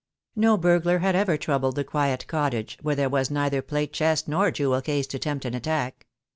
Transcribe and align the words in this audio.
No 0.35 0.57
burglar 0.57 0.97
had 0.97 1.15
ever 1.15 1.37
troubled 1.37 1.75
the 1.75 1.83
quiet 1.83 2.25
cottage, 2.25 2.79
where 2.81 2.95
there 2.95 3.07
was 3.07 3.29
neither 3.29 3.61
plate 3.61 3.93
chest 3.93 4.27
nor 4.27 4.49
jewel 4.49 4.81
case 4.81 5.05
to 5.05 5.19
tempt 5.19 5.45
an 5.45 5.53
attack. 5.53 6.07